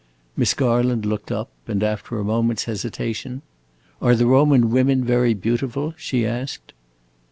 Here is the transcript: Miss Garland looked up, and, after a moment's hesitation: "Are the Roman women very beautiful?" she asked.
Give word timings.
Miss 0.35 0.55
Garland 0.55 1.05
looked 1.05 1.31
up, 1.31 1.51
and, 1.67 1.83
after 1.83 2.17
a 2.17 2.23
moment's 2.23 2.63
hesitation: 2.63 3.43
"Are 4.01 4.15
the 4.15 4.25
Roman 4.25 4.71
women 4.71 5.05
very 5.05 5.35
beautiful?" 5.35 5.93
she 5.95 6.25
asked. 6.25 6.73